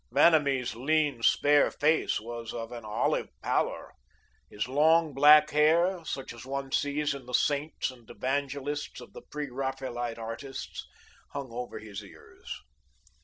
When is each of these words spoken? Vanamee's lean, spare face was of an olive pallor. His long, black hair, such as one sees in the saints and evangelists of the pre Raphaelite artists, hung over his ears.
Vanamee's 0.09 0.73
lean, 0.73 1.21
spare 1.21 1.69
face 1.69 2.19
was 2.19 2.55
of 2.55 2.71
an 2.71 2.83
olive 2.83 3.29
pallor. 3.43 3.93
His 4.49 4.67
long, 4.67 5.13
black 5.13 5.51
hair, 5.51 6.03
such 6.05 6.33
as 6.33 6.43
one 6.43 6.71
sees 6.71 7.13
in 7.13 7.27
the 7.27 7.35
saints 7.35 7.91
and 7.91 8.09
evangelists 8.09 8.99
of 8.99 9.13
the 9.13 9.21
pre 9.21 9.51
Raphaelite 9.51 10.17
artists, 10.17 10.87
hung 11.33 11.51
over 11.53 11.77
his 11.77 12.03
ears. 12.03 12.63